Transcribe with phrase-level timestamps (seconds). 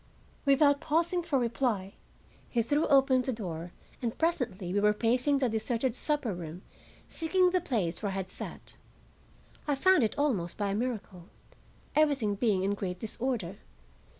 [0.45, 1.93] Without pausing for reply,
[2.49, 6.63] he threw open the door and presently we were pacing the deserted supper room,
[7.07, 8.77] seeking the place where I had sat.
[9.67, 13.57] I found it almost by a miracle,—everything being in great disorder.